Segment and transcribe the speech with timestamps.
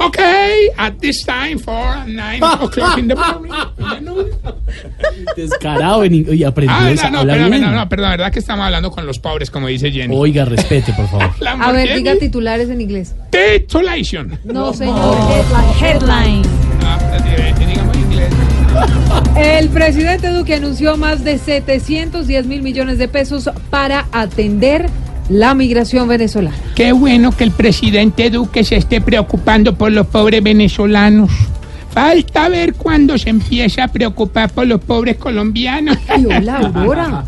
[0.00, 3.52] Okay, at this time for nine o'clock in the morning.
[5.36, 8.64] Descarado en y aprendió Ah, no, no, perdón, no, no, perdón, la verdad que estamos
[8.64, 10.14] hablando con los pobres, como dice Jenny.
[10.16, 11.30] Oiga, respete, por favor.
[11.60, 13.14] A ver, diga titulares en inglés.
[13.30, 14.38] Titulation.
[14.44, 15.16] No, señor.
[15.80, 16.42] Headline.
[17.58, 18.30] Digamos en inglés.
[19.36, 24.88] El presidente Duque anunció más de 710 mil millones de pesos para atender
[25.30, 26.56] la migración venezolana.
[26.74, 31.30] Qué bueno que el presidente Duque se esté preocupando por los pobres venezolanos.
[31.92, 35.96] Falta ver cuándo se empieza a preocupar por los pobres colombianos.
[36.08, 37.24] Ay, hola, Aurora.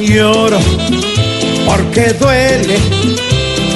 [0.00, 0.58] lloro
[1.66, 2.78] porque duele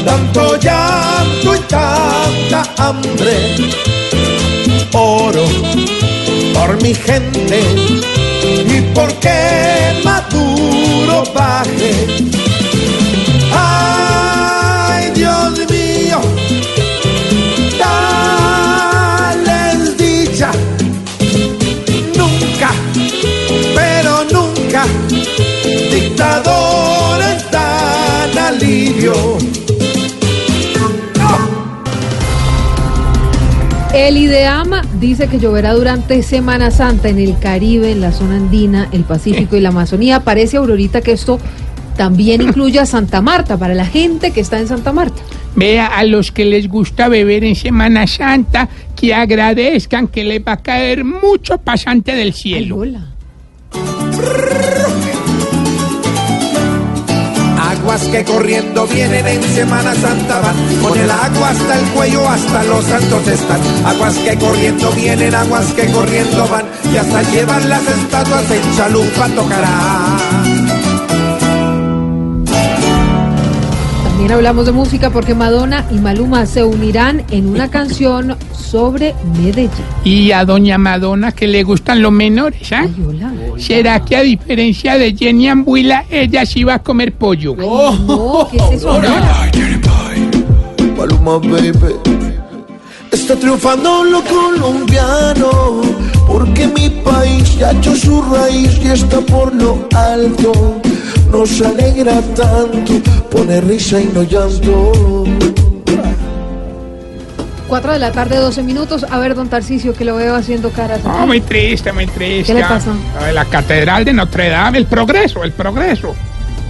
[0.04, 3.56] tanto llanto y tanta hambre.
[4.92, 5.44] Oro
[6.54, 8.13] por mi gente
[8.44, 11.92] y porque Maduro baje.
[13.52, 16.20] Ay, Dios mío,
[17.78, 19.60] dale
[19.96, 20.50] dicha.
[22.16, 22.70] Nunca,
[23.74, 24.84] pero nunca
[25.90, 29.33] dictadores dan alivio.
[34.04, 38.86] El IDEAM dice que lloverá durante Semana Santa en el Caribe, en la zona andina,
[38.92, 40.20] el Pacífico y la Amazonía.
[40.20, 41.38] Parece, Aurorita, que esto
[41.96, 45.22] también incluye a Santa Marta, para la gente que está en Santa Marta.
[45.56, 50.52] Vea a los que les gusta beber en Semana Santa que agradezcan que les va
[50.52, 52.76] a caer mucho pasante del Ay, cielo.
[52.76, 53.06] hola.
[58.14, 62.84] Que corriendo vienen en Semana Santa van, con el agua hasta el cuello, hasta los
[62.84, 63.60] santos están.
[63.84, 69.28] Aguas que corriendo vienen, aguas que corriendo van, y hasta llevan las estatuas en chalupa
[69.30, 70.43] tocará.
[74.14, 79.70] También hablamos de música porque Madonna y Maluma se unirán en una canción sobre Medellín.
[80.04, 82.82] Y a doña Madonna que le gustan los menores, ¿ah?
[82.84, 83.32] Ay, hola.
[83.58, 87.56] ¿Será que a diferencia de Jenny Ambuila, ella sí va a comer pollo?
[87.56, 88.92] No, ¿qué es eso?
[88.92, 89.50] Aurora?
[90.96, 91.96] Paloma baby
[93.10, 95.80] Está triunfando lo colombiano
[96.28, 100.83] Porque mi país ya echó su raíz y está por lo alto
[101.34, 102.92] Nos alegra tanto
[103.28, 105.24] Pone risa y no llanto
[107.66, 109.04] 4 de la tarde, 12 minutos.
[109.10, 111.00] A ver, don Tarcicio, que lo veo haciendo caras.
[111.04, 112.52] Oh, muy triste, muy triste.
[112.52, 112.94] ¿Qué le pasó?
[113.18, 116.14] Lo de La catedral de Notre Dame, el progreso, el progreso.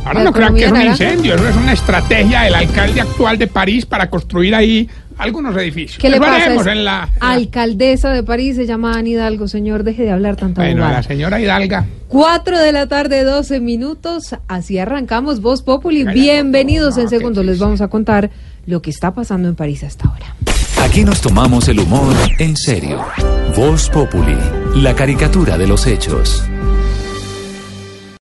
[0.06, 1.04] Ahora ¿La no crean que es un naranja?
[1.04, 4.88] incendio, eso es una estrategia del alcalde actual de París para construir ahí
[5.18, 5.98] algunos edificios.
[5.98, 6.54] ¿Qué le pasa?
[6.54, 9.48] Es en la, Alcaldesa de París se llama Ana Hidalgo.
[9.48, 10.98] Señor, deje de hablar tanta Bueno, bobada.
[10.98, 11.86] la señora Hidalga.
[12.08, 14.34] 4 de la tarde, 12 minutos.
[14.48, 16.04] Así arrancamos Voz Populi.
[16.04, 16.96] Bienvenidos.
[16.96, 18.30] no, En qué segundos les vamos a contar
[18.66, 20.34] lo que está pasando en París hasta ahora.
[20.82, 23.04] Aquí nos tomamos el humor en serio.
[23.56, 24.36] Voz Populi,
[24.76, 26.44] la caricatura de los hechos.